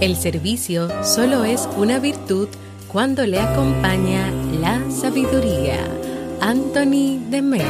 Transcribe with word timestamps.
El 0.00 0.14
servicio 0.14 0.88
solo 1.02 1.44
es 1.44 1.68
una 1.76 1.98
virtud 1.98 2.46
cuando 2.86 3.26
le 3.26 3.40
acompaña 3.40 4.30
la 4.60 4.80
sabiduría. 4.92 5.76
Anthony 6.40 7.18
de 7.28 7.42
Melo. 7.42 7.64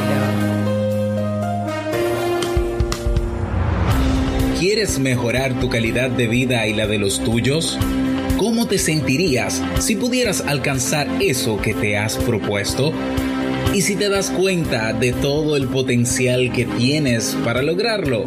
¿Quieres 4.61 4.99
mejorar 4.99 5.59
tu 5.59 5.71
calidad 5.71 6.11
de 6.11 6.27
vida 6.27 6.67
y 6.67 6.75
la 6.75 6.87
de 6.87 6.99
los 6.99 7.25
tuyos? 7.25 7.79
¿Cómo 8.37 8.67
te 8.67 8.77
sentirías 8.77 9.63
si 9.79 9.97
pudieras 9.97 10.43
alcanzar 10.43 11.09
eso 11.23 11.57
que 11.57 11.73
te 11.73 11.97
has 11.97 12.19
propuesto? 12.19 12.93
¿Y 13.73 13.81
si 13.81 13.97
te 13.97 14.11
das 14.11 14.31
cuenta 14.31 14.93
de 14.93 15.15
todo 15.15 15.57
el 15.57 15.67
potencial 15.67 16.53
que 16.53 16.67
tienes 16.67 17.39
para 17.43 17.63
lograrlo? 17.63 18.27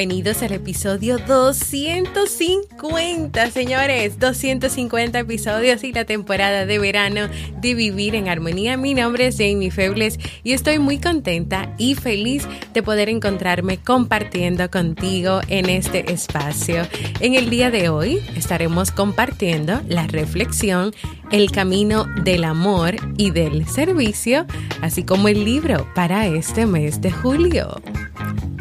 Bienvenidos 0.00 0.42
al 0.42 0.52
episodio 0.52 1.18
250, 1.18 3.50
señores. 3.50 4.18
250 4.18 5.18
episodios 5.18 5.84
y 5.84 5.92
la 5.92 6.06
temporada 6.06 6.64
de 6.64 6.78
verano 6.78 7.28
de 7.60 7.74
Vivir 7.74 8.14
en 8.14 8.28
Armonía. 8.28 8.78
Mi 8.78 8.94
nombre 8.94 9.26
es 9.26 9.36
Jamie 9.36 9.70
Febles 9.70 10.18
y 10.42 10.54
estoy 10.54 10.78
muy 10.78 11.00
contenta 11.00 11.74
y 11.76 11.96
feliz 11.96 12.48
de 12.72 12.82
poder 12.82 13.10
encontrarme 13.10 13.76
compartiendo 13.76 14.70
contigo 14.70 15.42
en 15.48 15.68
este 15.68 16.10
espacio. 16.10 16.86
En 17.20 17.34
el 17.34 17.50
día 17.50 17.70
de 17.70 17.90
hoy 17.90 18.22
estaremos 18.36 18.92
compartiendo 18.92 19.82
la 19.86 20.06
reflexión 20.06 20.94
El 21.30 21.52
camino 21.52 22.06
del 22.24 22.44
amor 22.44 22.96
y 23.18 23.32
del 23.32 23.68
servicio, 23.68 24.46
así 24.80 25.04
como 25.04 25.28
el 25.28 25.44
libro 25.44 25.86
para 25.94 26.26
este 26.26 26.64
mes 26.64 27.02
de 27.02 27.12
julio. 27.12 27.82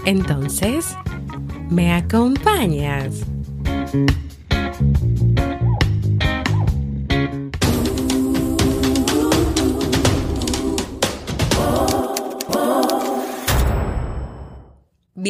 Entonces, 0.05 0.85
¿me 1.69 1.93
acompañas? 1.93 3.25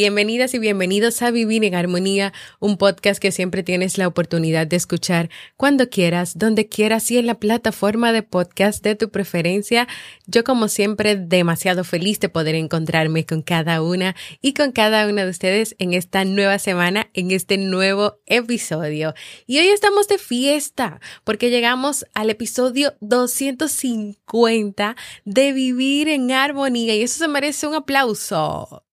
Bienvenidas 0.01 0.53
y 0.53 0.59
bienvenidos 0.59 1.21
a 1.21 1.29
Vivir 1.29 1.65
en 1.65 1.75
Armonía, 1.75 2.31
un 2.61 2.77
podcast 2.77 3.19
que 3.21 3.33
siempre 3.33 3.63
tienes 3.63 3.97
la 3.97 4.07
oportunidad 4.07 4.65
de 4.65 4.77
escuchar 4.77 5.29
cuando 5.57 5.89
quieras, 5.89 6.37
donde 6.37 6.69
quieras 6.69 7.11
y 7.11 7.17
en 7.17 7.25
la 7.25 7.37
plataforma 7.37 8.13
de 8.13 8.23
podcast 8.23 8.81
de 8.81 8.95
tu 8.95 9.09
preferencia. 9.09 9.89
Yo 10.25 10.45
como 10.45 10.69
siempre 10.69 11.17
demasiado 11.17 11.83
feliz 11.83 12.21
de 12.21 12.29
poder 12.29 12.55
encontrarme 12.55 13.25
con 13.25 13.41
cada 13.41 13.81
una 13.81 14.15
y 14.41 14.53
con 14.53 14.71
cada 14.71 15.05
una 15.05 15.25
de 15.25 15.31
ustedes 15.31 15.75
en 15.79 15.93
esta 15.93 16.23
nueva 16.23 16.59
semana, 16.59 17.09
en 17.13 17.31
este 17.31 17.57
nuevo 17.57 18.21
episodio. 18.25 19.13
Y 19.47 19.59
hoy 19.59 19.67
estamos 19.67 20.07
de 20.07 20.17
fiesta 20.17 21.01
porque 21.25 21.49
llegamos 21.49 22.05
al 22.13 22.29
episodio 22.29 22.93
250 23.01 24.95
de 25.25 25.51
Vivir 25.51 26.07
en 26.07 26.31
Armonía 26.31 26.95
y 26.95 27.01
eso 27.01 27.19
se 27.19 27.27
merece 27.27 27.67
un 27.67 27.75
aplauso. 27.75 28.85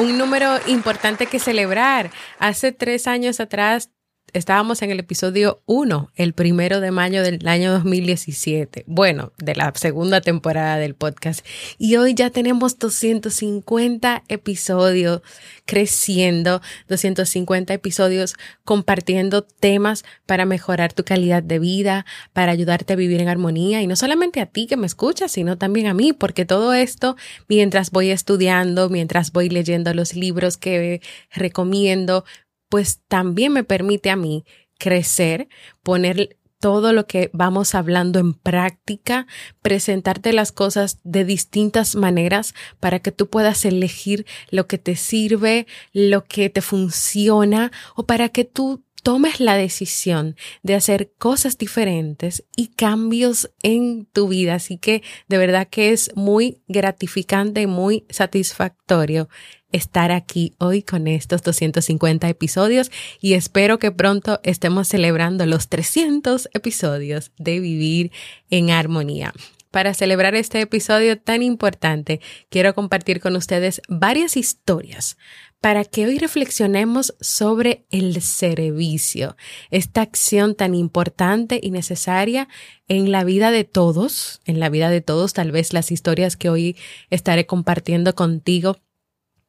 Un 0.00 0.18
número 0.18 0.58
importante 0.66 1.26
que 1.26 1.38
celebrar. 1.38 2.10
Hace 2.38 2.72
tres 2.72 3.06
años 3.06 3.40
atrás 3.40 3.90
estábamos 4.32 4.82
en 4.82 4.90
el 4.90 5.00
episodio 5.00 5.60
1, 5.66 6.10
el 6.16 6.32
primero 6.32 6.80
de 6.80 6.90
mayo 6.90 7.22
del 7.22 7.46
año 7.46 7.72
2017, 7.72 8.84
bueno, 8.86 9.32
de 9.38 9.54
la 9.54 9.72
segunda 9.74 10.20
temporada 10.20 10.76
del 10.76 10.94
podcast. 10.94 11.44
Y 11.78 11.96
hoy 11.96 12.14
ya 12.14 12.30
tenemos 12.30 12.78
250 12.78 14.24
episodios 14.28 15.22
creciendo, 15.66 16.60
250 16.88 17.74
episodios 17.74 18.34
compartiendo 18.64 19.42
temas 19.42 20.04
para 20.26 20.44
mejorar 20.44 20.92
tu 20.92 21.04
calidad 21.04 21.42
de 21.42 21.58
vida, 21.58 22.06
para 22.32 22.52
ayudarte 22.52 22.92
a 22.92 22.96
vivir 22.96 23.20
en 23.20 23.28
armonía. 23.28 23.82
Y 23.82 23.86
no 23.86 23.96
solamente 23.96 24.40
a 24.40 24.46
ti 24.46 24.66
que 24.66 24.76
me 24.76 24.86
escuchas, 24.86 25.32
sino 25.32 25.58
también 25.58 25.86
a 25.86 25.94
mí, 25.94 26.12
porque 26.12 26.44
todo 26.44 26.72
esto, 26.74 27.16
mientras 27.48 27.90
voy 27.90 28.10
estudiando, 28.10 28.88
mientras 28.88 29.32
voy 29.32 29.48
leyendo 29.48 29.94
los 29.94 30.14
libros 30.14 30.56
que 30.56 31.00
recomiendo, 31.32 32.24
pues 32.70 33.02
también 33.08 33.52
me 33.52 33.64
permite 33.64 34.08
a 34.08 34.16
mí 34.16 34.46
crecer, 34.78 35.48
poner 35.82 36.38
todo 36.60 36.92
lo 36.92 37.06
que 37.06 37.30
vamos 37.32 37.74
hablando 37.74 38.18
en 38.18 38.34
práctica, 38.34 39.26
presentarte 39.62 40.32
las 40.32 40.52
cosas 40.52 40.98
de 41.04 41.24
distintas 41.24 41.96
maneras 41.96 42.54
para 42.78 43.00
que 43.00 43.12
tú 43.12 43.28
puedas 43.28 43.64
elegir 43.64 44.26
lo 44.50 44.66
que 44.66 44.78
te 44.78 44.94
sirve, 44.94 45.66
lo 45.92 46.24
que 46.24 46.50
te 46.50 46.60
funciona 46.60 47.72
o 47.96 48.04
para 48.04 48.28
que 48.28 48.44
tú 48.44 48.84
tomes 49.02 49.40
la 49.40 49.54
decisión 49.54 50.36
de 50.62 50.74
hacer 50.74 51.12
cosas 51.18 51.58
diferentes 51.58 52.44
y 52.56 52.68
cambios 52.68 53.50
en 53.62 54.06
tu 54.06 54.28
vida. 54.28 54.54
Así 54.54 54.78
que 54.78 55.02
de 55.28 55.38
verdad 55.38 55.68
que 55.68 55.92
es 55.92 56.10
muy 56.14 56.58
gratificante 56.68 57.62
y 57.62 57.66
muy 57.66 58.04
satisfactorio 58.10 59.28
estar 59.72 60.10
aquí 60.10 60.54
hoy 60.58 60.82
con 60.82 61.06
estos 61.06 61.42
250 61.42 62.28
episodios 62.28 62.90
y 63.20 63.34
espero 63.34 63.78
que 63.78 63.92
pronto 63.92 64.40
estemos 64.42 64.88
celebrando 64.88 65.46
los 65.46 65.68
300 65.68 66.48
episodios 66.54 67.30
de 67.38 67.60
Vivir 67.60 68.10
en 68.50 68.70
Armonía. 68.70 69.32
Para 69.70 69.94
celebrar 69.94 70.34
este 70.34 70.60
episodio 70.60 71.16
tan 71.16 71.44
importante, 71.44 72.20
quiero 72.48 72.74
compartir 72.74 73.20
con 73.20 73.36
ustedes 73.36 73.80
varias 73.88 74.36
historias 74.36 75.16
para 75.60 75.84
que 75.84 76.06
hoy 76.06 76.18
reflexionemos 76.18 77.14
sobre 77.20 77.84
el 77.90 78.20
servicio, 78.22 79.36
esta 79.70 80.00
acción 80.00 80.54
tan 80.54 80.74
importante 80.74 81.60
y 81.62 81.70
necesaria 81.70 82.48
en 82.88 83.12
la 83.12 83.24
vida 83.24 83.50
de 83.50 83.64
todos, 83.64 84.40
en 84.46 84.58
la 84.58 84.70
vida 84.70 84.88
de 84.88 85.02
todos, 85.02 85.34
tal 85.34 85.52
vez 85.52 85.72
las 85.72 85.92
historias 85.92 86.36
que 86.36 86.48
hoy 86.48 86.76
estaré 87.10 87.46
compartiendo 87.46 88.14
contigo 88.14 88.78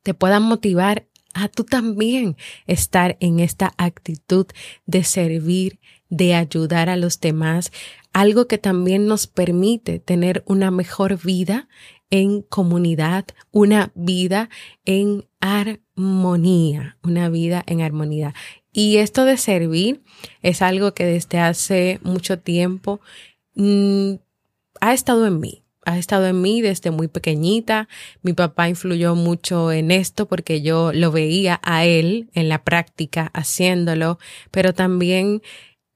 te 0.04 0.13
puedan 0.13 0.44
motivar 0.44 1.08
a 1.34 1.48
tú 1.48 1.63
también 1.63 2.36
estar 2.68 3.18
en 3.19 3.40
esta 3.40 3.74
actitud 3.78 4.48
de 4.86 5.04
servir, 5.04 5.80
de 6.10 6.36
ayudar 6.36 6.90
a 6.90 6.98
los 6.98 7.22
demás, 7.22 7.72
algo 8.12 8.48
que 8.48 8.57
también 8.57 9.07
nos 9.07 9.28
permite 9.28 10.00
tener 10.00 10.44
una 10.46 10.72
mejor 10.72 11.22
vida 11.24 11.69
en 12.10 12.42
comunidad, 12.42 13.25
una 13.52 13.92
vida 13.96 14.50
en 14.84 15.25
armonía, 15.40 15.91
una 16.01 17.30
vida 17.30 17.63
en 17.68 17.81
armonía. 17.81 18.33
Y 18.71 18.98
esto 18.98 19.25
de 19.25 19.38
servir 19.38 20.01
es 20.42 20.62
algo 20.62 20.94
que 20.94 21.06
desde 21.06 21.39
hace 21.39 22.00
mucho 22.03 22.39
tiempo 22.39 23.01
mm, 23.56 24.13
ha 24.80 24.94
estado 24.94 25.27
en 25.27 25.39
mí 25.39 25.62
ha 25.86 25.98
estado 25.98 26.27
en 26.27 26.42
mí 26.42 26.62
desde 26.62 26.92
muy 26.92 27.07
pequeñita. 27.07 27.88
Mi 28.21 28.33
papá 28.33 28.69
influyó 28.69 29.15
mucho 29.15 29.71
en 29.71 29.92
esto 29.92 30.27
porque 30.27 30.62
yo 30.62 30.92
lo 30.94 31.12
veía 31.12 31.59
a 31.63 31.86
él 31.86 32.30
en 32.33 32.50
la 32.50 32.63
práctica 32.63 33.31
haciéndolo, 33.33 34.19
pero 34.51 34.74
también 34.74 35.42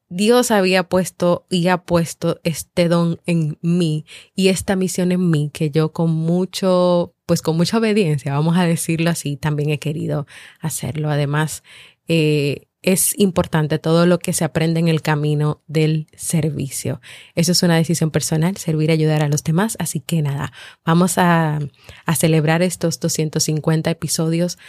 Dios 0.10 0.52
había 0.52 0.84
puesto 0.84 1.46
y 1.50 1.68
ha 1.68 1.78
puesto 1.78 2.40
este 2.44 2.88
don 2.88 3.20
en 3.26 3.58
mí 3.62 4.06
y 4.36 4.50
esta 4.50 4.76
misión 4.76 5.12
en 5.12 5.30
mí 5.30 5.50
que 5.52 5.72
yo 5.72 5.92
con 5.92 6.12
mucho, 6.12 7.16
pues 7.26 7.42
con 7.42 7.58
mucha 7.58 7.78
obediencia, 7.78 8.34
vamos 8.34 8.58
a 8.58 8.66
decirlo 8.66 9.10
así, 9.10 9.36
también 9.36 9.72
he 9.72 9.80
querido 9.80 10.28
hacerlo. 10.60 11.10
Además, 11.10 11.64
eh, 12.08 12.68
es 12.86 13.18
importante 13.18 13.80
todo 13.80 14.06
lo 14.06 14.20
que 14.20 14.32
se 14.32 14.46
aprende 14.46 14.80
en 14.80 14.88
el 14.88 15.02
camino 15.02 15.64
del 15.66 16.06
servicio. 16.16 17.02
Eso 17.34 17.52
es 17.54 17.64
una 17.64 17.78
decisión 17.78 18.12
personal, 18.12 18.58
servir 18.58 18.92
y 18.92 18.94
ayudar 18.94 19.24
a 19.24 19.28
los 19.28 19.44
demás. 19.44 19.76
Así 19.80 20.02
que 20.02 20.22
nada, 20.22 20.54
vamos 20.86 21.18
a, 21.18 21.60
a 22.06 22.16
celebrar 22.16 22.62
estos 22.62 23.00
250 23.00 23.90
episodios 23.90 24.60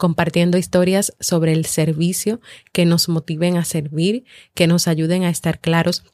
compartiendo 0.00 0.56
historias 0.56 1.14
sobre 1.20 1.52
el 1.52 1.66
servicio 1.66 2.40
que 2.72 2.86
nos 2.86 3.10
motiven 3.10 3.58
a 3.58 3.66
servir, 3.66 4.24
que 4.54 4.66
nos 4.66 4.88
ayuden 4.88 5.24
a 5.24 5.28
estar 5.28 5.60
claros. 5.60 6.04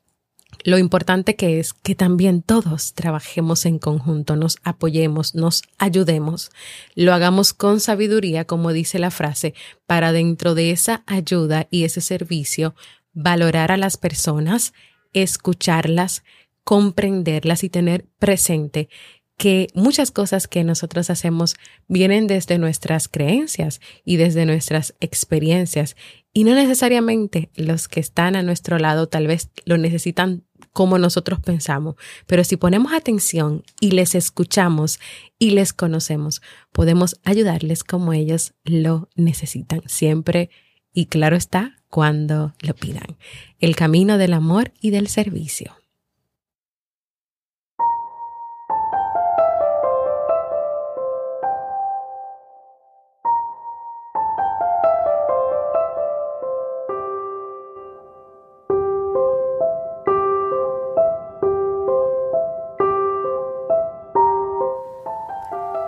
Lo 0.64 0.76
importante 0.76 1.36
que 1.36 1.60
es 1.60 1.72
que 1.72 1.94
también 1.94 2.42
todos 2.42 2.94
trabajemos 2.94 3.64
en 3.64 3.78
conjunto, 3.78 4.34
nos 4.34 4.56
apoyemos, 4.64 5.36
nos 5.36 5.62
ayudemos, 5.78 6.50
lo 6.96 7.14
hagamos 7.14 7.52
con 7.52 7.78
sabiduría, 7.78 8.44
como 8.44 8.72
dice 8.72 8.98
la 8.98 9.12
frase, 9.12 9.54
para 9.86 10.10
dentro 10.10 10.56
de 10.56 10.72
esa 10.72 11.04
ayuda 11.06 11.68
y 11.70 11.84
ese 11.84 12.00
servicio 12.00 12.74
valorar 13.12 13.70
a 13.70 13.76
las 13.76 13.96
personas, 13.96 14.74
escucharlas, 15.12 16.24
comprenderlas 16.64 17.62
y 17.62 17.70
tener 17.70 18.04
presente 18.18 18.88
que 19.36 19.68
muchas 19.74 20.10
cosas 20.10 20.48
que 20.48 20.64
nosotros 20.64 21.10
hacemos 21.10 21.56
vienen 21.88 22.26
desde 22.26 22.58
nuestras 22.58 23.08
creencias 23.08 23.80
y 24.04 24.16
desde 24.16 24.46
nuestras 24.46 24.94
experiencias 25.00 25.96
y 26.32 26.44
no 26.44 26.54
necesariamente 26.54 27.50
los 27.54 27.88
que 27.88 28.00
están 28.00 28.36
a 28.36 28.42
nuestro 28.42 28.78
lado 28.78 29.08
tal 29.08 29.26
vez 29.26 29.50
lo 29.64 29.78
necesitan 29.78 30.44
como 30.72 30.98
nosotros 30.98 31.40
pensamos, 31.40 31.96
pero 32.26 32.44
si 32.44 32.56
ponemos 32.58 32.92
atención 32.92 33.62
y 33.80 33.92
les 33.92 34.14
escuchamos 34.14 35.00
y 35.38 35.52
les 35.52 35.72
conocemos, 35.72 36.42
podemos 36.72 37.18
ayudarles 37.24 37.82
como 37.82 38.12
ellos 38.12 38.52
lo 38.64 39.08
necesitan 39.16 39.82
siempre 39.86 40.50
y 40.92 41.06
claro 41.06 41.36
está 41.36 41.76
cuando 41.88 42.54
lo 42.60 42.74
pidan. 42.74 43.16
El 43.58 43.74
camino 43.74 44.18
del 44.18 44.34
amor 44.34 44.72
y 44.80 44.90
del 44.90 45.08
servicio. 45.08 45.74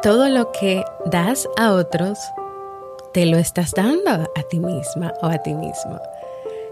Todo 0.08 0.30
lo 0.30 0.52
que 0.52 0.86
das 1.04 1.46
a 1.58 1.72
otros, 1.72 2.18
te 3.12 3.26
lo 3.26 3.36
estás 3.36 3.72
dando 3.72 4.10
a 4.10 4.42
ti 4.48 4.58
misma 4.58 5.12
o 5.20 5.26
a 5.26 5.36
ti 5.42 5.52
mismo. 5.52 6.00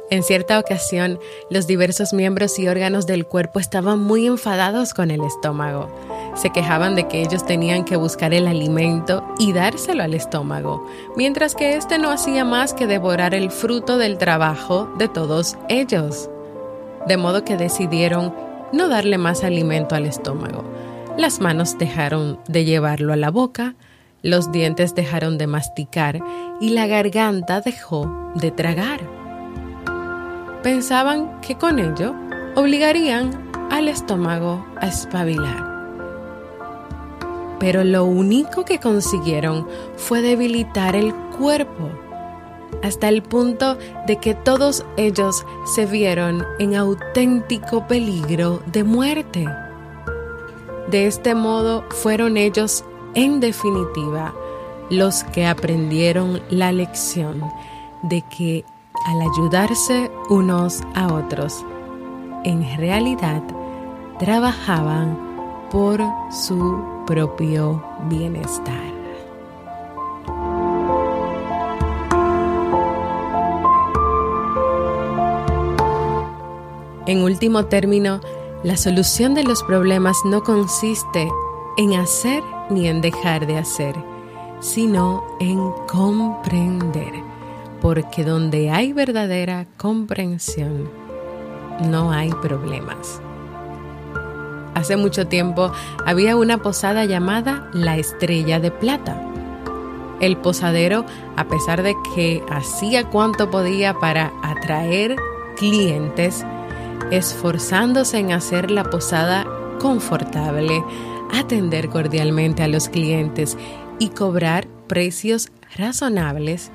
En 0.09 0.23
cierta 0.23 0.59
ocasión, 0.59 1.21
los 1.51 1.67
diversos 1.67 2.15
miembros 2.15 2.59
y 2.59 2.67
órganos 2.67 3.07
del 3.07 3.27
cuerpo 3.27 3.61
estaban 3.61 4.03
muy 4.03 4.27
enfadados 4.27 4.95
con 4.95 5.11
el 5.11 5.21
estómago. 5.23 5.91
Se 6.35 6.49
quejaban 6.49 6.95
de 6.95 7.09
que 7.09 7.21
ellos 7.21 7.45
tenían 7.45 7.85
que 7.85 7.97
buscar 7.97 8.33
el 8.33 8.47
alimento 8.47 9.23
y 9.39 9.53
dárselo 9.53 10.03
al 10.03 10.15
estómago, 10.15 10.87
mientras 11.15 11.55
que 11.55 11.77
éste 11.77 11.99
no 11.99 12.11
hacía 12.11 12.47
más 12.47 12.73
que 12.73 12.87
devorar 12.87 13.35
el 13.35 13.51
fruto 13.51 13.99
del 13.99 14.17
trabajo 14.17 14.89
de 14.97 15.09
todos 15.09 15.59
ellos. 15.69 16.31
De 17.07 17.19
modo 17.19 17.45
que 17.45 17.59
decidieron 17.59 18.35
no 18.73 18.89
darle 18.89 19.19
más 19.19 19.45
alimento 19.45 19.95
al 19.95 20.07
estómago, 20.07 20.65
las 21.17 21.41
manos 21.41 21.79
dejaron 21.79 22.39
de 22.47 22.65
llevarlo 22.65 23.13
a 23.13 23.17
la 23.17 23.31
boca, 23.31 23.75
los 24.23 24.53
dientes 24.53 24.95
dejaron 24.95 25.39
de 25.39 25.47
masticar 25.47 26.21
y 26.61 26.71
la 26.71 26.87
garganta 26.87 27.61
dejó 27.61 28.33
de 28.35 28.51
tragar. 28.51 29.01
Pensaban 30.63 31.41
que 31.41 31.57
con 31.57 31.79
ello 31.79 32.15
obligarían 32.55 33.31
al 33.71 33.89
estómago 33.89 34.67
a 34.81 34.89
espabilar. 34.89 35.77
Pero 37.59 37.85
lo 37.85 38.05
único 38.05 38.65
que 38.65 38.81
consiguieron 38.81 39.67
fue 39.97 40.21
debilitar 40.21 40.95
el 40.95 41.15
cuerpo, 41.39 41.91
hasta 42.83 43.09
el 43.09 43.23
punto 43.23 43.79
de 44.07 44.17
que 44.17 44.35
todos 44.35 44.85
ellos 44.97 45.47
se 45.75 45.87
vieron 45.87 46.45
en 46.59 46.75
auténtico 46.75 47.87
peligro 47.87 48.63
de 48.73 48.85
muerte. 48.85 49.47
De 50.91 51.07
este 51.07 51.35
modo 51.35 51.85
fueron 51.91 52.37
ellos, 52.37 52.85
en 53.15 53.41
definitiva, 53.41 54.33
los 54.89 55.25
que 55.25 55.47
aprendieron 55.47 56.41
la 56.49 56.71
lección 56.71 57.43
de 58.03 58.23
que 58.23 58.65
al 59.07 59.21
ayudarse 59.21 60.11
unos 60.31 60.83
a 60.95 61.13
otros, 61.13 61.65
en 62.45 62.77
realidad 62.79 63.43
trabajaban 64.19 65.19
por 65.71 66.01
su 66.31 66.81
propio 67.07 67.83
bienestar. 68.09 68.97
En 77.07 77.23
último 77.23 77.67
término, 77.67 78.21
la 78.63 78.77
solución 78.77 79.35
de 79.35 79.45
los 79.45 79.63
problemas 79.63 80.17
no 80.25 80.43
consiste 80.43 81.29
en 81.77 81.95
hacer 81.95 82.43
ni 82.71 82.89
en 82.89 83.01
dejar 83.01 83.47
de 83.47 83.59
hacer, 83.59 83.95
sino 84.61 85.25
en 85.41 85.73
comprender, 85.87 87.13
porque 87.81 88.25
donde 88.25 88.71
hay 88.71 88.93
verdadera 88.93 89.67
comprensión, 89.77 90.91
no 91.89 92.11
hay 92.11 92.31
problemas. 92.31 93.21
Hace 94.75 94.97
mucho 94.97 95.27
tiempo 95.27 95.73
había 96.05 96.37
una 96.37 96.59
posada 96.59 97.05
llamada 97.05 97.71
La 97.73 97.97
Estrella 97.97 98.59
de 98.59 98.71
Plata. 98.71 99.23
El 100.21 100.39
posadero, 100.39 101.05
a 101.37 101.45
pesar 101.45 101.83
de 101.83 101.95
que 102.15 102.43
hacía 102.51 103.09
cuanto 103.09 103.51
podía 103.51 103.95
para 103.95 104.33
atraer 104.43 105.17
clientes, 105.57 106.45
esforzándose 107.11 108.19
en 108.19 108.33
hacer 108.33 108.71
la 108.71 108.85
posada 108.85 109.47
confortable, 109.81 110.83
atender 111.33 111.89
cordialmente 111.89 112.63
a 112.63 112.69
los 112.69 112.89
clientes 112.89 113.57
y 113.99 114.09
cobrar 114.11 114.67
precios 114.87 115.51
razonables, 115.77 116.71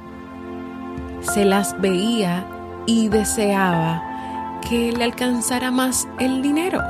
se 1.21 1.45
las 1.45 1.79
veía 1.79 2.45
y 2.85 3.09
deseaba 3.09 4.59
que 4.67 4.91
le 4.91 5.03
alcanzara 5.03 5.71
más 5.71 6.07
el 6.19 6.41
dinero. 6.41 6.81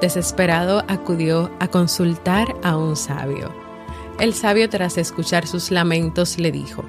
Desesperado 0.00 0.84
acudió 0.88 1.50
a 1.60 1.68
consultar 1.68 2.54
a 2.62 2.76
un 2.76 2.96
sabio. 2.96 3.52
El 4.18 4.34
sabio 4.34 4.68
tras 4.68 4.96
escuchar 4.98 5.46
sus 5.46 5.70
lamentos 5.70 6.38
le 6.38 6.52
dijo, 6.52 6.84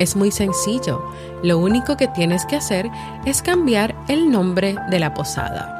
es 0.00 0.16
muy 0.16 0.30
sencillo. 0.30 1.04
Lo 1.42 1.58
único 1.58 1.96
que 1.96 2.08
tienes 2.08 2.46
que 2.46 2.56
hacer 2.56 2.90
es 3.26 3.42
cambiar 3.42 3.94
el 4.08 4.30
nombre 4.30 4.76
de 4.90 4.98
la 4.98 5.14
posada. 5.14 5.76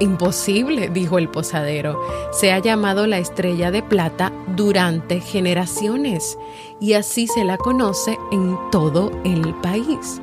Imposible, 0.00 0.88
dijo 0.88 1.18
el 1.18 1.28
posadero. 1.28 2.00
Se 2.32 2.52
ha 2.52 2.58
llamado 2.58 3.06
la 3.06 3.18
estrella 3.18 3.70
de 3.70 3.82
plata 3.82 4.32
durante 4.56 5.20
generaciones 5.20 6.36
y 6.80 6.94
así 6.94 7.28
se 7.28 7.44
la 7.44 7.56
conoce 7.56 8.18
en 8.32 8.58
todo 8.72 9.12
el 9.24 9.54
país. 9.54 10.20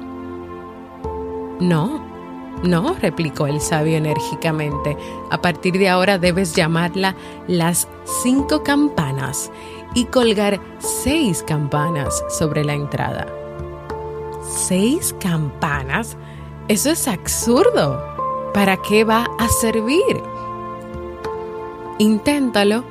No, 1.61 2.03
no, 2.63 2.95
replicó 3.01 3.47
el 3.47 3.61
sabio 3.61 3.97
enérgicamente. 3.97 4.97
A 5.29 5.41
partir 5.41 5.77
de 5.77 5.87
ahora 5.87 6.17
debes 6.17 6.53
llamarla 6.53 7.15
las 7.47 7.87
cinco 8.23 8.63
campanas 8.63 9.51
y 9.93 10.05
colgar 10.05 10.59
seis 10.79 11.43
campanas 11.43 12.23
sobre 12.29 12.65
la 12.65 12.73
entrada. 12.73 13.25
¿Seis 14.41 15.15
campanas? 15.19 16.17
Eso 16.67 16.89
es 16.89 17.07
absurdo. 17.07 18.01
¿Para 18.53 18.77
qué 18.77 19.03
va 19.03 19.27
a 19.39 19.47
servir? 19.47 20.21
Inténtalo 21.97 22.83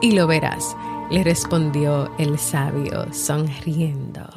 y 0.00 0.12
lo 0.12 0.26
verás, 0.26 0.76
le 1.10 1.24
respondió 1.24 2.10
el 2.18 2.38
sabio 2.38 3.12
sonriendo. 3.12 4.28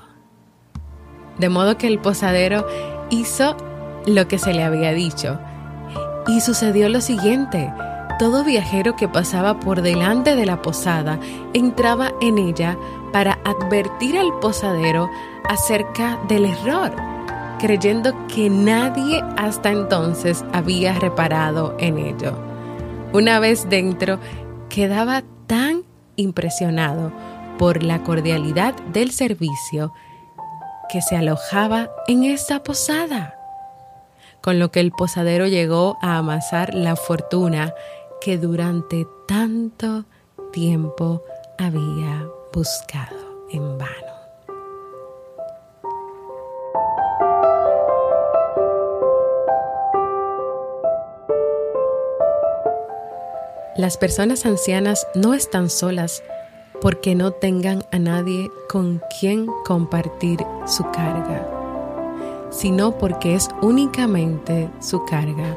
De 1.38 1.50
modo 1.50 1.77
que 1.77 1.88
el 1.88 2.00
posadero 2.00 2.65
hizo 3.10 3.55
lo 4.05 4.27
que 4.27 4.39
se 4.39 4.53
le 4.53 4.63
había 4.63 4.93
dicho. 4.93 5.39
Y 6.27 6.41
sucedió 6.41 6.89
lo 6.89 7.01
siguiente. 7.01 7.72
Todo 8.19 8.43
viajero 8.43 8.96
que 8.96 9.07
pasaba 9.07 9.60
por 9.60 9.81
delante 9.81 10.36
de 10.36 10.46
la 10.46 10.62
posada 10.62 11.19
entraba 11.53 12.12
en 12.22 12.38
ella 12.38 12.77
para 13.13 13.39
advertir 13.46 14.17
al 14.17 14.34
posadero 14.39 15.10
acerca 15.48 16.19
del 16.27 16.46
error. 16.46 17.17
Creyendo 17.60 18.14
que 18.28 18.50
nadie 18.50 19.24
hasta 19.38 19.72
entonces 19.72 20.44
había 20.54 20.94
reparado 20.94 21.76
en 21.80 21.98
ello. 21.98 22.34
Una 23.14 23.40
vez 23.40 23.70
dentro, 23.70 24.20
quedaba 24.70 25.24
tan 25.48 25.84
impresionado 26.16 27.12
por 27.58 27.84
la 27.84 28.04
cordialidad 28.04 28.76
del 28.94 29.12
servicio 29.12 29.94
que 30.90 31.02
se 31.02 31.16
alojaba 31.16 31.90
en 32.08 32.24
esa 32.24 32.64
posada, 32.64 33.36
con 34.42 34.60
lo 34.60 34.72
que 34.72 34.80
el 34.80 34.92
posadero 34.92 35.48
llegó 35.48 35.98
a 36.02 36.18
amasar 36.18 36.74
la 36.74 36.96
fortuna 36.96 37.74
que 38.22 38.38
durante 38.38 39.06
tanto 39.28 40.06
tiempo 40.52 41.24
había 41.58 42.28
buscado 42.54 43.48
en 43.52 43.78
vano. 43.78 44.17
Las 53.77 53.96
personas 53.96 54.48
ancianas 54.48 55.05
no 55.13 55.36
están 55.36 55.69
solas 55.69 56.24
porque 56.81 57.13
no 57.13 57.29
tengan 57.29 57.84
a 57.91 58.00
nadie 58.00 58.50
con 58.67 59.03
quien 59.19 59.46
compartir 59.65 60.39
su 60.65 60.84
carga, 60.89 61.48
sino 62.50 62.98
porque 62.98 63.36
es 63.36 63.50
únicamente 63.62 64.67
su 64.79 65.05
carga 65.05 65.55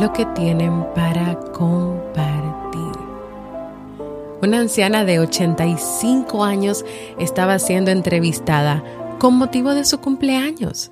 lo 0.00 0.12
que 0.12 0.26
tienen 0.26 0.84
para 0.96 1.38
compartir. 1.52 2.92
Una 4.42 4.58
anciana 4.58 5.04
de 5.04 5.20
85 5.20 6.42
años 6.42 6.84
estaba 7.20 7.60
siendo 7.60 7.92
entrevistada 7.92 8.82
con 9.20 9.36
motivo 9.36 9.74
de 9.74 9.84
su 9.84 10.00
cumpleaños. 10.00 10.90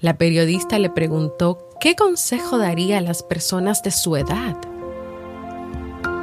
La 0.00 0.16
periodista 0.16 0.78
le 0.78 0.90
preguntó 0.90 1.58
qué 1.80 1.96
consejo 1.96 2.56
daría 2.56 2.98
a 2.98 3.00
las 3.00 3.24
personas 3.24 3.82
de 3.82 3.90
su 3.90 4.16
edad. 4.16 4.56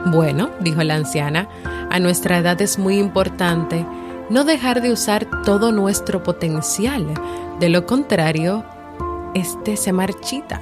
Bueno, 0.06 0.52
dijo 0.60 0.84
la 0.84 0.96
anciana, 0.96 1.48
a 1.90 2.00
nuestra 2.00 2.38
edad 2.38 2.62
es 2.62 2.78
muy 2.78 2.98
importante 2.98 3.86
no 4.30 4.44
dejar 4.44 4.82
de 4.82 4.92
usar 4.92 5.28
todo 5.44 5.72
nuestro 5.72 6.24
potencial. 6.24 7.06
De 7.60 7.70
lo 7.70 7.86
contrario, 7.86 8.66
este 9.34 9.78
se 9.78 9.94
marchita. 9.94 10.62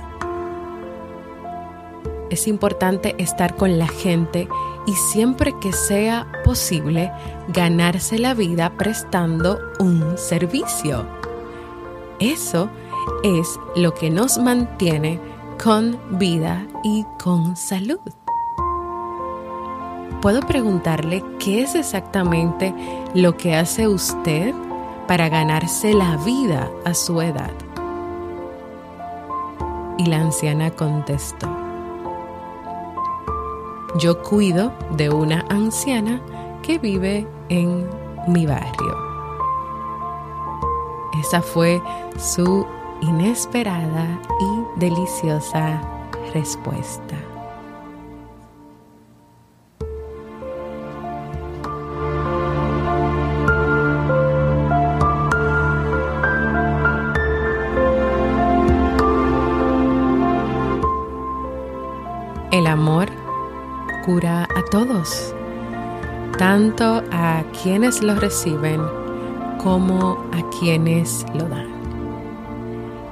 Es 2.30 2.48
importante 2.48 3.16
estar 3.18 3.56
con 3.56 3.78
la 3.78 3.88
gente 3.88 4.48
y 4.86 4.94
siempre 4.94 5.54
que 5.60 5.74
sea 5.74 6.28
posible 6.44 7.12
ganarse 7.50 8.20
la 8.20 8.34
vida 8.34 8.72
prestando 8.78 9.60
un 9.80 10.18
servicio. 10.18 11.06
Eso 12.20 12.70
es 13.24 13.60
lo 13.76 13.94
que 13.94 14.10
nos 14.10 14.38
mantiene 14.38 15.20
con 15.62 16.00
vida 16.18 16.66
y 16.84 17.06
con 17.20 17.56
salud. 17.58 18.00
¿Puedo 20.22 20.42
preguntarle 20.42 21.24
qué 21.40 21.64
es 21.64 21.74
exactamente 21.74 22.76
lo 23.16 23.38
que 23.38 23.56
hace 23.56 23.88
usted 23.88 24.54
para 25.08 25.30
ganarse 25.30 25.96
la 25.96 26.16
vida 26.18 26.70
a 26.86 26.94
su 26.94 27.22
edad? 27.22 27.52
Y 29.98 30.06
la 30.06 30.20
anciana 30.20 30.70
contestó, 30.70 31.50
yo 33.98 34.22
cuido 34.22 34.72
de 34.96 35.10
una 35.10 35.44
anciana 35.50 36.22
que 36.62 36.78
vive 36.78 37.28
en 37.50 37.90
mi 38.28 38.46
barrio. 38.46 38.98
Esa 41.20 41.42
fue 41.42 41.82
su 42.20 42.66
inesperada 43.02 44.22
y 44.40 44.80
deliciosa 44.80 45.82
respuesta. 46.32 47.31
Amor 62.72 63.10
cura 64.06 64.44
a 64.44 64.64
todos, 64.72 65.36
tanto 66.38 67.04
a 67.12 67.44
quienes 67.62 68.02
lo 68.02 68.16
reciben 68.16 68.82
como 69.60 70.26
a 70.32 70.50
quienes 70.60 71.26
lo 71.36 71.48
dan. 71.48 71.70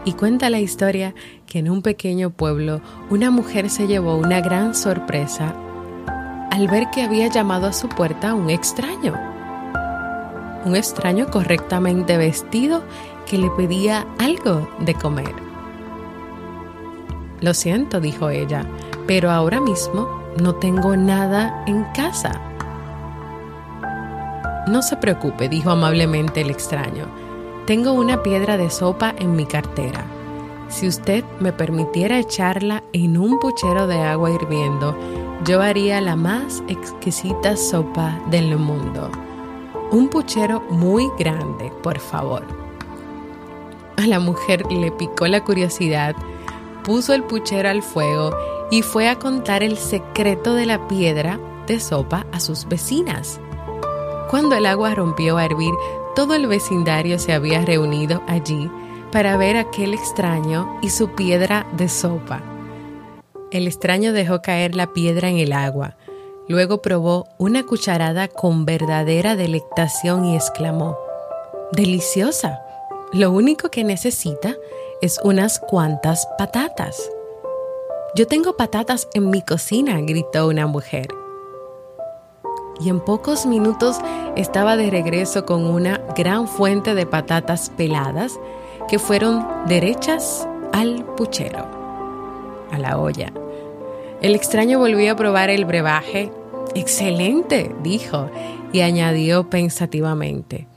Y 0.05 0.13
cuenta 0.13 0.49
la 0.49 0.59
historia 0.59 1.13
que 1.45 1.59
en 1.59 1.69
un 1.69 1.81
pequeño 1.81 2.31
pueblo 2.31 2.81
una 3.09 3.29
mujer 3.29 3.69
se 3.69 3.85
llevó 3.85 4.15
una 4.15 4.41
gran 4.41 4.73
sorpresa 4.73 5.53
al 6.51 6.67
ver 6.67 6.89
que 6.89 7.03
había 7.03 7.27
llamado 7.27 7.67
a 7.67 7.73
su 7.73 7.87
puerta 7.89 8.33
un 8.33 8.49
extraño. 8.49 9.13
Un 10.65 10.75
extraño 10.75 11.27
correctamente 11.27 12.17
vestido 12.17 12.83
que 13.27 13.37
le 13.37 13.49
pedía 13.51 14.07
algo 14.17 14.67
de 14.79 14.93
comer. 14.95 15.33
Lo 17.41 17.53
siento, 17.53 18.01
dijo 18.01 18.29
ella, 18.29 18.65
pero 19.09 19.31
ahora 19.31 19.59
mismo 19.59 20.07
no 20.39 20.53
tengo 20.53 20.95
nada 20.95 21.63
en 21.65 21.83
casa. 21.95 22.39
No 24.67 24.83
se 24.83 24.97
preocupe, 24.97 25.49
dijo 25.49 25.71
amablemente 25.71 26.41
el 26.41 26.51
extraño. 26.51 27.07
Tengo 27.65 27.93
una 27.93 28.21
piedra 28.21 28.55
de 28.55 28.69
sopa 28.69 29.15
en 29.17 29.35
mi 29.35 29.47
cartera. 29.47 30.05
Si 30.67 30.87
usted 30.87 31.23
me 31.39 31.51
permitiera 31.51 32.19
echarla 32.19 32.83
en 32.93 33.17
un 33.17 33.39
puchero 33.39 33.87
de 33.87 33.97
agua 33.97 34.29
hirviendo, 34.29 34.95
yo 35.43 35.59
haría 35.63 36.01
la 36.01 36.15
más 36.15 36.61
exquisita 36.67 37.57
sopa 37.57 38.21
del 38.29 38.59
mundo. 38.59 39.09
Un 39.89 40.09
puchero 40.09 40.61
muy 40.69 41.09
grande, 41.17 41.71
por 41.81 41.97
favor. 41.97 42.45
A 43.97 44.05
la 44.05 44.19
mujer 44.19 44.71
le 44.71 44.91
picó 44.91 45.25
la 45.25 45.43
curiosidad, 45.43 46.15
puso 46.83 47.15
el 47.15 47.23
puchero 47.23 47.69
al 47.69 47.81
fuego 47.81 48.58
y 48.71 48.81
fue 48.81 49.09
a 49.09 49.17
contar 49.17 49.63
el 49.63 49.77
secreto 49.77 50.53
de 50.53 50.65
la 50.65 50.87
piedra 50.87 51.39
de 51.67 51.79
sopa 51.79 52.25
a 52.31 52.39
sus 52.39 52.67
vecinas. 52.67 53.39
Cuando 54.29 54.55
el 54.55 54.65
agua 54.65 54.93
rompió 54.93 55.37
a 55.37 55.45
hervir, 55.45 55.73
todo 56.15 56.35
el 56.35 56.47
vecindario 56.47 57.17
se 57.19 57.33
había 57.33 57.61
reunido 57.65 58.21
allí 58.27 58.69
para 59.11 59.37
ver 59.37 59.57
aquel 59.57 59.93
extraño 59.93 60.77
y 60.81 60.89
su 60.89 61.15
piedra 61.15 61.65
de 61.77 61.89
sopa. 61.89 62.43
El 63.51 63.65
extraño 63.67 64.13
dejó 64.13 64.41
caer 64.41 64.75
la 64.75 64.93
piedra 64.93 65.29
en 65.29 65.37
el 65.37 65.53
agua, 65.53 65.95
luego 66.47 66.81
probó 66.81 67.27
una 67.37 67.65
cucharada 67.65 68.27
con 68.27 68.65
verdadera 68.65 69.35
delectación 69.35 70.25
y 70.25 70.35
exclamó, 70.35 70.97
¡Deliciosa! 71.71 72.61
Lo 73.11 73.31
único 73.31 73.69
que 73.69 73.83
necesita 73.83 74.55
es 75.01 75.19
unas 75.23 75.59
cuantas 75.59 76.27
patatas. 76.37 77.09
Yo 78.15 78.25
tengo 78.25 78.57
patatas 78.57 79.07
en 79.13 79.29
mi 79.29 79.43
cocina, 79.43 80.01
gritó 80.01 80.47
una 80.47 80.65
mujer. 80.65 81.09
Y 82.79 82.89
en 82.89 82.99
pocos 82.99 83.45
minutos 83.45 83.97
estaba 84.35 84.77
de 84.77 84.89
regreso 84.89 85.45
con 85.45 85.65
una 85.65 85.99
gran 86.15 86.47
fuente 86.47 86.95
de 86.95 87.05
patatas 87.05 87.69
peladas 87.69 88.39
que 88.87 88.97
fueron 88.97 89.45
derechas 89.67 90.47
al 90.73 91.05
puchero, 91.15 91.67
a 92.71 92.79
la 92.79 92.97
olla. 92.97 93.31
El 94.21 94.33
extraño 94.33 94.79
volvió 94.79 95.11
a 95.11 95.15
probar 95.15 95.51
el 95.51 95.65
brebaje. 95.65 96.31
Excelente, 96.73 97.75
dijo, 97.83 98.31
y 98.73 98.81
añadió 98.81 99.51
pensativamente, 99.51 100.67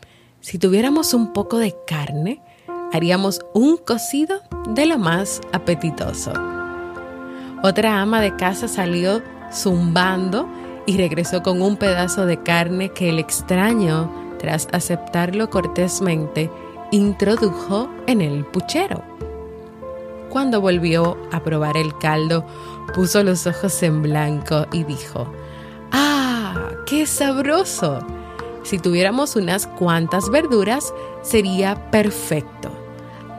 si 0.40 0.58
tuviéramos 0.58 1.14
un 1.14 1.32
poco 1.32 1.56
de 1.58 1.74
carne, 1.86 2.42
haríamos 2.92 3.40
un 3.54 3.78
cocido 3.78 4.40
de 4.68 4.84
lo 4.84 4.98
más 4.98 5.40
apetitoso. 5.52 6.32
Otra 7.62 8.00
ama 8.00 8.20
de 8.20 8.34
casa 8.34 8.66
salió 8.66 9.22
zumbando 9.52 10.48
y 10.84 10.96
regresó 10.96 11.42
con 11.42 11.62
un 11.62 11.76
pedazo 11.76 12.26
de 12.26 12.42
carne 12.42 12.88
que 12.88 13.08
el 13.08 13.20
extraño, 13.20 14.10
tras 14.38 14.66
aceptarlo 14.72 15.48
cortésmente, 15.48 16.50
introdujo 16.90 17.88
en 18.06 18.20
el 18.20 18.44
puchero. 18.46 19.02
Cuando 20.28 20.60
volvió 20.60 21.16
a 21.30 21.42
probar 21.44 21.76
el 21.76 21.96
caldo, 21.98 22.44
puso 22.94 23.22
los 23.22 23.46
ojos 23.46 23.80
en 23.84 24.02
blanco 24.02 24.66
y 24.72 24.82
dijo, 24.82 25.32
¡Ah, 25.92 26.70
qué 26.86 27.06
sabroso! 27.06 28.04
Si 28.64 28.78
tuviéramos 28.78 29.36
unas 29.36 29.66
cuantas 29.66 30.30
verduras, 30.30 30.92
sería 31.22 31.90
perfecto, 31.90 32.70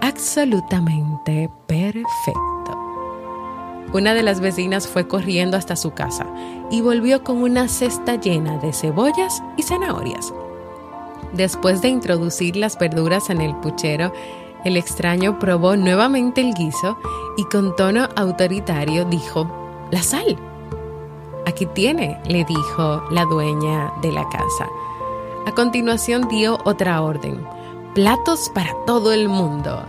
absolutamente 0.02 1.50
perfecto. 1.68 2.53
Una 3.92 4.14
de 4.14 4.24
las 4.24 4.40
vecinas 4.40 4.88
fue 4.88 5.08
corriendo 5.08 5.58
hasta 5.58 5.76
su 5.76 5.92
casa 5.92 6.26
y 6.72 6.82
volvió 6.82 7.24
con 7.24 7.44
una 7.44 7.68
cesta 7.68 8.16
llena 8.16 8.58
de 8.58 8.74
cebollas 8.74 9.44
y 9.58 9.64
zanahorias. 9.64 10.34
Después 11.34 11.82
de 11.82 11.90
introducir 11.90 12.56
las 12.56 12.78
verduras 12.78 13.30
en 13.30 13.42
el 13.42 13.56
puchero, 13.56 14.14
El 14.64 14.78
extraño 14.78 15.40
probó 15.40 15.76
nuevamente 15.76 16.40
el 16.40 16.54
guiso 16.54 16.98
y 17.36 17.44
con 17.46 17.76
tono 17.76 18.08
autoritario 18.16 19.04
dijo, 19.04 19.46
La 19.92 20.02
sal. 20.02 20.38
Aquí 21.46 21.66
tiene, 21.66 22.18
le 22.28 22.46
dijo 22.46 23.04
la 23.12 23.26
dueña 23.26 23.92
de 24.02 24.14
la 24.14 24.24
casa. 24.30 24.70
A 25.46 25.52
continuación 25.52 26.30
dio 26.30 26.58
otra 26.64 27.02
orden, 27.02 27.46
platos 27.94 28.50
para 28.56 28.74
todo 28.86 29.12
el 29.12 29.28
mundo. 29.28 29.84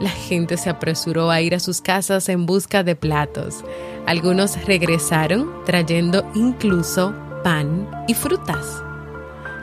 La 0.00 0.10
gente 0.10 0.56
se 0.56 0.70
apresuró 0.70 1.30
a 1.30 1.40
ir 1.40 1.54
a 1.54 1.60
sus 1.60 1.80
casas 1.80 2.28
en 2.28 2.46
busca 2.46 2.84
de 2.84 2.94
platos. 2.94 3.64
Algunos 4.06 4.64
regresaron 4.64 5.50
trayendo 5.64 6.24
incluso 6.34 7.14
pan 7.42 7.90
y 8.06 8.14
frutas. 8.14 8.82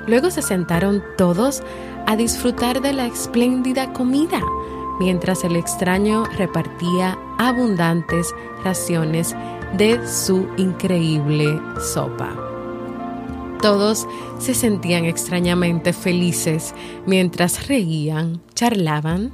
Luego 0.08 0.30
se 0.30 0.42
sentaron 0.42 1.04
todos 1.18 1.64
a 2.06 2.16
disfrutar 2.16 2.82
de 2.82 2.94
la 2.94 3.06
espléndida 3.08 3.94
comida, 3.94 4.42
mientras 5.00 5.44
el 5.44 5.56
extraño 5.56 6.26
repartía 6.38 7.18
abundantes 7.38 8.34
raciones 8.64 9.36
de 9.78 10.06
su 10.08 10.48
increíble 10.58 11.60
sopa. 11.80 12.36
Todos 13.62 14.06
se 14.38 14.54
sentían 14.54 15.06
extrañamente 15.06 15.94
felices 15.94 16.76
mientras 17.08 17.68
reían, 17.68 18.42
charlaban 18.54 19.32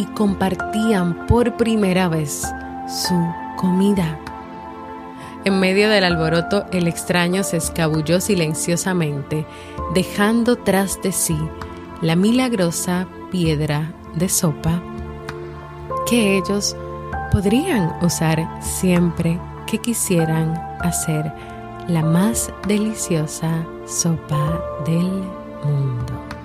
y 0.00 0.06
compartían 0.06 1.26
por 1.26 1.58
primera 1.58 2.08
vez 2.08 2.42
su 2.88 3.14
comida. 3.58 4.18
En 5.44 5.60
medio 5.60 5.90
del 5.90 6.04
alboroto, 6.04 6.64
el 6.72 6.88
extraño 6.88 7.44
se 7.44 7.58
escabulló 7.58 8.18
silenciosamente, 8.22 9.44
dejando 9.92 10.56
tras 10.56 11.02
de 11.02 11.12
sí 11.12 11.38
la 12.00 12.16
milagrosa 12.16 13.08
piedra 13.30 13.92
de 14.14 14.30
sopa 14.30 14.82
que 16.08 16.38
ellos 16.38 16.74
podrían 17.30 17.92
usar 18.02 18.48
siempre 18.62 19.38
que 19.66 19.78
quisieran 19.78 20.54
hacer 20.80 21.30
la 21.88 22.02
más 22.02 22.50
deliciosa 22.66 23.66
sopa 23.86 24.62
del 24.86 25.10
mundo. 25.62 26.39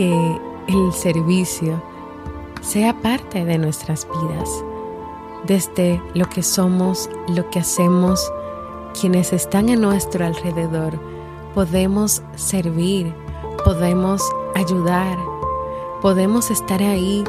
Que 0.00 0.40
el 0.68 0.92
servicio 0.94 1.78
sea 2.62 2.98
parte 3.02 3.44
de 3.44 3.58
nuestras 3.58 4.08
vidas, 4.08 4.48
desde 5.44 6.02
lo 6.14 6.26
que 6.26 6.42
somos, 6.42 7.10
lo 7.28 7.50
que 7.50 7.58
hacemos, 7.58 8.32
quienes 8.98 9.34
están 9.34 9.68
a 9.68 9.76
nuestro 9.76 10.24
alrededor, 10.24 10.98
podemos 11.54 12.22
servir, 12.34 13.12
podemos 13.62 14.22
ayudar, 14.54 15.18
podemos 16.00 16.50
estar 16.50 16.82
ahí 16.82 17.22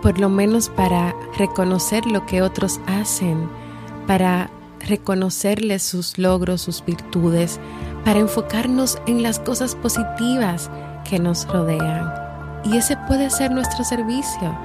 por 0.00 0.18
lo 0.18 0.30
menos 0.30 0.70
para 0.70 1.14
reconocer 1.36 2.06
lo 2.06 2.24
que 2.24 2.40
otros 2.40 2.80
hacen, 2.86 3.46
para 4.06 4.48
reconocerles 4.80 5.82
sus 5.82 6.16
logros, 6.16 6.62
sus 6.62 6.82
virtudes, 6.82 7.60
para 8.04 8.20
enfocarnos 8.20 8.98
en 9.06 9.22
las 9.22 9.38
cosas 9.38 9.74
positivas 9.74 10.70
que 11.08 11.18
nos 11.18 11.46
rodean. 11.46 12.12
Y 12.64 12.76
ese 12.76 12.96
puede 13.06 13.30
ser 13.30 13.50
nuestro 13.50 13.84
servicio. 13.84 14.56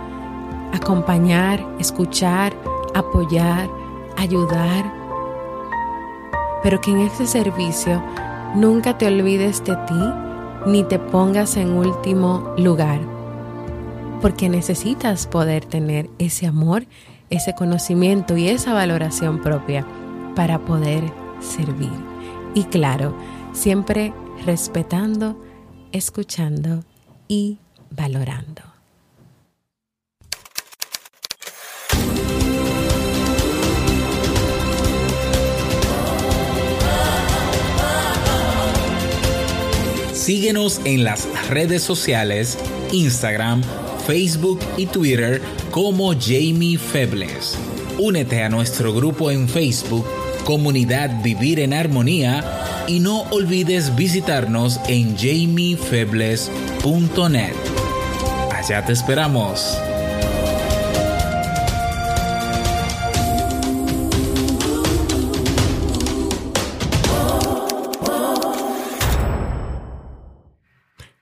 Acompañar, 0.73 1.65
escuchar, 1.79 2.53
apoyar, 2.93 3.69
ayudar. 4.17 4.91
Pero 6.63 6.81
que 6.81 6.91
en 6.91 7.01
ese 7.01 7.27
servicio 7.27 8.01
nunca 8.55 8.97
te 8.97 9.07
olvides 9.07 9.63
de 9.63 9.75
ti 9.75 10.13
ni 10.65 10.83
te 10.83 10.99
pongas 10.99 11.57
en 11.57 11.73
último 11.73 12.53
lugar. 12.57 12.99
Porque 14.21 14.47
necesitas 14.47 15.27
poder 15.27 15.65
tener 15.65 16.09
ese 16.17 16.47
amor, 16.47 16.85
ese 17.29 17.53
conocimiento 17.53 18.37
y 18.37 18.47
esa 18.47 18.73
valoración 18.73 19.41
propia 19.41 19.85
para 20.35 20.59
poder 20.59 21.03
servir. 21.41 22.12
Y 22.55 22.65
claro, 22.65 23.15
siempre 23.53 24.13
respetando 24.45 25.37
escuchando 25.93 26.83
y 27.27 27.59
valorando. 27.91 28.63
Síguenos 40.13 40.79
en 40.85 41.03
las 41.03 41.27
redes 41.49 41.83
sociales, 41.83 42.57
Instagram, 42.93 43.61
Facebook 44.07 44.59
y 44.77 44.85
Twitter 44.85 45.41
como 45.69 46.13
Jamie 46.13 46.77
Febles. 46.77 47.57
Únete 47.99 48.41
a 48.41 48.49
nuestro 48.49 48.93
grupo 48.93 49.31
en 49.31 49.49
Facebook, 49.49 50.05
Comunidad 50.43 51.23
Vivir 51.23 51.59
en 51.59 51.73
Armonía 51.73 52.43
y 52.87 52.99
no 52.99 53.21
olvides 53.31 53.95
visitarnos 53.95 54.79
en 54.87 55.17
jamiefebles.net. 55.17 57.53
Allá 58.51 58.85
te 58.85 58.93
esperamos. 58.93 59.79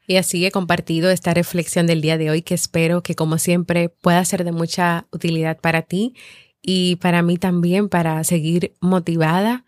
Y 0.07 0.17
así 0.17 0.45
he 0.45 0.51
compartido 0.51 1.09
esta 1.09 1.33
reflexión 1.33 1.87
del 1.87 2.01
día 2.01 2.17
de 2.17 2.31
hoy 2.31 2.41
que 2.41 2.53
espero 2.53 3.01
que 3.01 3.15
como 3.15 3.37
siempre 3.37 3.87
pueda 3.87 4.25
ser 4.25 4.43
de 4.43 4.51
mucha 4.51 5.07
utilidad 5.11 5.61
para 5.61 5.83
ti 5.83 6.15
y 6.61 6.97
para 6.97 7.21
mí 7.21 7.37
también 7.37 7.89
para 7.89 8.23
seguir 8.23 8.75
motivada, 8.79 9.65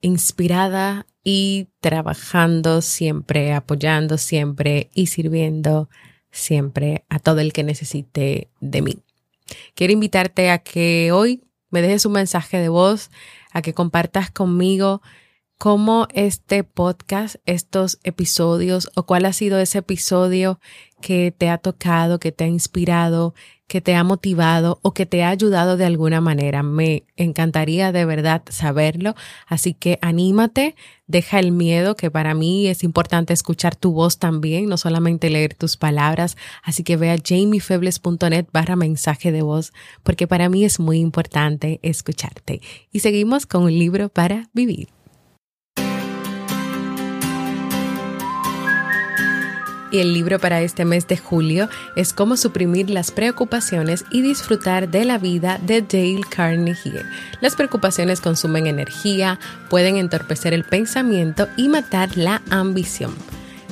inspirada 0.00 1.06
y 1.22 1.68
trabajando 1.80 2.82
siempre, 2.82 3.52
apoyando 3.52 4.18
siempre 4.18 4.90
y 4.94 5.06
sirviendo 5.06 5.88
siempre 6.30 7.04
a 7.08 7.18
todo 7.18 7.40
el 7.40 7.52
que 7.52 7.64
necesite 7.64 8.48
de 8.60 8.82
mí. 8.82 8.98
Quiero 9.74 9.92
invitarte 9.92 10.50
a 10.50 10.58
que 10.58 11.12
hoy 11.12 11.42
me 11.70 11.82
dejes 11.82 12.06
un 12.06 12.12
mensaje 12.12 12.58
de 12.58 12.68
voz, 12.68 13.10
a 13.52 13.62
que 13.62 13.72
compartas 13.72 14.30
conmigo 14.30 15.00
cómo 15.58 16.08
este 16.12 16.64
podcast, 16.64 17.36
estos 17.46 17.98
episodios 18.02 18.90
o 18.94 19.06
cuál 19.06 19.24
ha 19.24 19.32
sido 19.32 19.58
ese 19.58 19.78
episodio 19.78 20.60
que 21.00 21.34
te 21.36 21.48
ha 21.48 21.58
tocado, 21.58 22.18
que 22.18 22.32
te 22.32 22.44
ha 22.44 22.48
inspirado, 22.48 23.34
que 23.74 23.80
te 23.80 23.96
ha 23.96 24.04
motivado 24.04 24.78
o 24.82 24.94
que 24.94 25.04
te 25.04 25.24
ha 25.24 25.30
ayudado 25.30 25.76
de 25.76 25.84
alguna 25.84 26.20
manera. 26.20 26.62
Me 26.62 27.02
encantaría 27.16 27.90
de 27.90 28.04
verdad 28.04 28.42
saberlo. 28.48 29.16
Así 29.48 29.74
que 29.74 29.98
anímate, 30.00 30.76
deja 31.08 31.40
el 31.40 31.50
miedo, 31.50 31.96
que 31.96 32.08
para 32.08 32.34
mí 32.34 32.68
es 32.68 32.84
importante 32.84 33.32
escuchar 33.32 33.74
tu 33.74 33.90
voz 33.90 34.20
también, 34.20 34.68
no 34.68 34.76
solamente 34.76 35.28
leer 35.28 35.54
tus 35.54 35.76
palabras. 35.76 36.36
Así 36.62 36.84
que 36.84 36.96
ve 36.96 37.10
a 37.10 37.16
jamiefebles.net 37.16 38.46
barra 38.52 38.76
mensaje 38.76 39.32
de 39.32 39.42
voz, 39.42 39.72
porque 40.04 40.28
para 40.28 40.48
mí 40.48 40.64
es 40.64 40.78
muy 40.78 40.98
importante 40.98 41.80
escucharte. 41.82 42.60
Y 42.92 43.00
seguimos 43.00 43.44
con 43.44 43.64
un 43.64 43.76
libro 43.76 44.08
para 44.08 44.50
vivir. 44.52 44.86
Y 49.94 50.00
el 50.00 50.12
libro 50.12 50.40
para 50.40 50.60
este 50.60 50.84
mes 50.84 51.06
de 51.06 51.16
julio 51.16 51.68
es 51.94 52.12
Cómo 52.12 52.36
suprimir 52.36 52.90
las 52.90 53.12
preocupaciones 53.12 54.04
y 54.10 54.22
disfrutar 54.22 54.88
de 54.88 55.04
la 55.04 55.18
vida 55.18 55.60
de 55.62 55.82
Dale 55.82 56.22
Carnegie. 56.28 57.04
Las 57.40 57.54
preocupaciones 57.54 58.20
consumen 58.20 58.66
energía, 58.66 59.38
pueden 59.70 59.96
entorpecer 59.96 60.52
el 60.52 60.64
pensamiento 60.64 61.46
y 61.56 61.68
matar 61.68 62.16
la 62.16 62.42
ambición. 62.50 63.14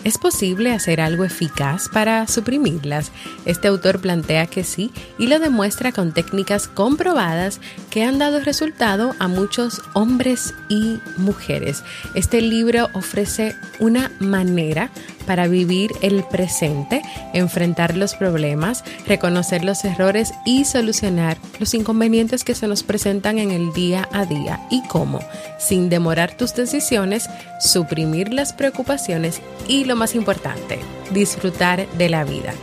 ¿Es 0.05 0.19
posible 0.19 0.73
hacer 0.73 1.01
algo 1.01 1.25
eficaz 1.25 1.89
para 1.89 2.27
suprimirlas? 2.27 3.13
Este 3.45 3.69
autor 3.69 4.01
plantea 4.01 4.47
que 4.47 4.65
sí 4.65 4.91
y 5.17 5.29
lo 5.29 5.39
demuestra 5.39 5.93
con 5.93 6.13
técnicas 6.13 6.67
comprobadas 6.67 7.61
que 7.89 8.03
han 8.03 8.19
dado 8.19 8.41
resultado 8.41 9.15
a 9.21 9.29
muchos 9.29 9.81
hombres 9.93 10.55
y 10.69 10.99
mujeres. 11.19 11.85
Este 12.15 12.41
libro 12.41 12.91
ofrece 12.95 13.55
una 13.79 14.11
manera 14.19 14.91
para 15.23 15.49
vivir 15.49 15.93
el 16.03 16.23
presente, 16.25 17.03
enfrentar 17.33 17.97
los 17.97 18.15
problemas, 18.15 18.85
reconocer 19.07 19.65
los 19.65 19.85
errores 19.85 20.33
y 20.45 20.65
solucionar 20.65 21.39
los 21.59 21.75
inconvenientes 21.75 22.45
que 22.45 22.55
se 22.55 22.69
nos 22.69 22.83
presentan 22.83 23.39
en 23.39 23.51
el 23.51 23.73
día 23.73 24.09
a 24.13 24.25
día. 24.25 24.61
¿Y 24.71 24.83
cómo? 24.89 25.21
Sin 25.59 25.89
demorar 25.89 26.37
tus 26.37 26.55
decisiones, 26.55 27.29
suprimir 27.61 28.33
las 28.33 28.53
preocupaciones 28.53 29.41
y 29.69 29.85
lo 29.85 29.97
más 29.97 30.15
importante, 30.15 30.79
disfrutar 31.13 31.89
de 31.93 32.09
la 32.09 32.25
vida. 32.25 32.55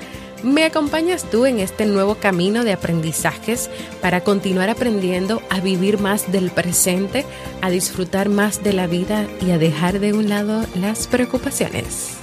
¿Me 0.43 0.63
acompañas 0.63 1.29
tú 1.29 1.45
en 1.45 1.59
este 1.59 1.85
nuevo 1.85 2.15
camino 2.15 2.63
de 2.63 2.71
aprendizajes 2.71 3.69
para 4.01 4.21
continuar 4.21 4.69
aprendiendo 4.69 5.41
a 5.49 5.59
vivir 5.59 5.99
más 5.99 6.31
del 6.31 6.49
presente, 6.49 7.25
a 7.61 7.69
disfrutar 7.69 8.29
más 8.29 8.63
de 8.63 8.71
la 8.71 8.87
vida 8.87 9.27
y 9.45 9.51
a 9.51 9.57
dejar 9.57 9.99
de 9.99 10.13
un 10.13 10.29
lado 10.29 10.65
las 10.75 11.07
preocupaciones? 11.07 12.18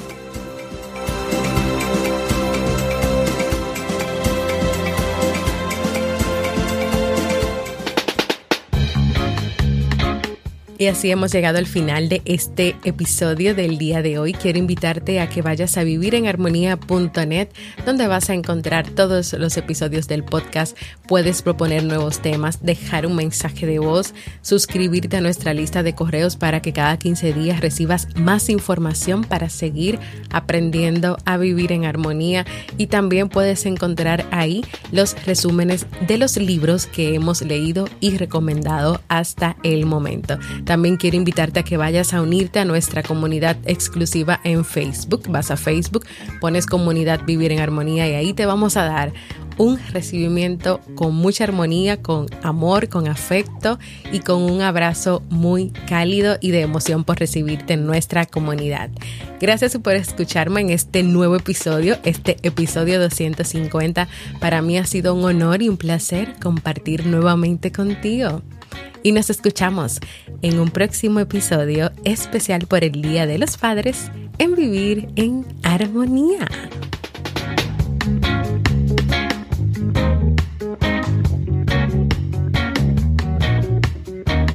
Y 10.78 10.88
así 10.88 11.10
hemos 11.10 11.32
llegado 11.32 11.56
al 11.56 11.66
final 11.66 12.10
de 12.10 12.20
este 12.26 12.76
episodio 12.84 13.54
del 13.54 13.78
día 13.78 14.02
de 14.02 14.18
hoy. 14.18 14.34
Quiero 14.34 14.58
invitarte 14.58 15.20
a 15.20 15.28
que 15.28 15.40
vayas 15.40 15.78
a 15.78 15.84
vivirenarmonía.net, 15.84 17.48
donde 17.86 18.06
vas 18.06 18.28
a 18.28 18.34
encontrar 18.34 18.90
todos 18.90 19.32
los 19.32 19.56
episodios 19.56 20.06
del 20.06 20.22
podcast. 20.22 20.76
Puedes 21.08 21.40
proponer 21.40 21.82
nuevos 21.84 22.20
temas, 22.20 22.62
dejar 22.62 23.06
un 23.06 23.16
mensaje 23.16 23.64
de 23.64 23.78
voz, 23.78 24.12
suscribirte 24.42 25.16
a 25.16 25.22
nuestra 25.22 25.54
lista 25.54 25.82
de 25.82 25.94
correos 25.94 26.36
para 26.36 26.60
que 26.60 26.74
cada 26.74 26.98
15 26.98 27.32
días 27.32 27.60
recibas 27.60 28.08
más 28.14 28.50
información 28.50 29.24
para 29.24 29.48
seguir 29.48 29.98
aprendiendo 30.30 31.16
a 31.24 31.38
vivir 31.38 31.72
en 31.72 31.86
armonía. 31.86 32.44
Y 32.76 32.88
también 32.88 33.30
puedes 33.30 33.64
encontrar 33.64 34.26
ahí 34.30 34.62
los 34.92 35.16
resúmenes 35.24 35.86
de 36.06 36.18
los 36.18 36.36
libros 36.36 36.84
que 36.84 37.14
hemos 37.14 37.40
leído 37.40 37.88
y 38.00 38.18
recomendado 38.18 39.00
hasta 39.08 39.56
el 39.62 39.86
momento. 39.86 40.38
También 40.66 40.96
quiero 40.96 41.16
invitarte 41.16 41.60
a 41.60 41.62
que 41.62 41.76
vayas 41.76 42.12
a 42.12 42.20
unirte 42.20 42.58
a 42.58 42.64
nuestra 42.64 43.04
comunidad 43.04 43.56
exclusiva 43.66 44.40
en 44.42 44.64
Facebook. 44.64 45.22
Vas 45.28 45.52
a 45.52 45.56
Facebook, 45.56 46.04
pones 46.40 46.66
comunidad 46.66 47.24
Vivir 47.24 47.52
en 47.52 47.60
Armonía 47.60 48.08
y 48.08 48.14
ahí 48.14 48.32
te 48.32 48.46
vamos 48.46 48.76
a 48.76 48.82
dar 48.82 49.12
un 49.58 49.78
recibimiento 49.92 50.80
con 50.96 51.14
mucha 51.14 51.44
armonía, 51.44 52.02
con 52.02 52.26
amor, 52.42 52.88
con 52.88 53.06
afecto 53.06 53.78
y 54.12 54.18
con 54.18 54.42
un 54.42 54.60
abrazo 54.60 55.22
muy 55.30 55.70
cálido 55.88 56.36
y 56.40 56.50
de 56.50 56.62
emoción 56.62 57.04
por 57.04 57.20
recibirte 57.20 57.74
en 57.74 57.86
nuestra 57.86 58.26
comunidad. 58.26 58.90
Gracias 59.40 59.78
por 59.78 59.94
escucharme 59.94 60.62
en 60.62 60.70
este 60.70 61.04
nuevo 61.04 61.36
episodio, 61.36 61.96
este 62.02 62.38
episodio 62.42 63.00
250. 63.00 64.08
Para 64.40 64.62
mí 64.62 64.78
ha 64.78 64.84
sido 64.84 65.14
un 65.14 65.24
honor 65.24 65.62
y 65.62 65.68
un 65.68 65.76
placer 65.76 66.34
compartir 66.40 67.06
nuevamente 67.06 67.70
contigo 67.70 68.42
y 69.06 69.12
nos 69.12 69.30
escuchamos 69.30 70.00
en 70.42 70.58
un 70.58 70.68
próximo 70.68 71.20
episodio 71.20 71.92
especial 72.02 72.66
por 72.66 72.82
el 72.82 72.90
Día 72.90 73.24
de 73.24 73.38
los 73.38 73.56
Padres 73.56 74.10
en 74.38 74.56
Vivir 74.56 75.08
en 75.14 75.46
Armonía. 75.62 76.48